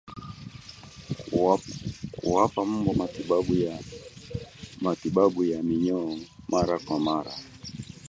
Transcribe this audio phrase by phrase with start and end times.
[2.21, 3.09] Kuwapa mbwa
[4.81, 6.15] matibabu ya minyoo
[6.51, 7.33] mara kwa mara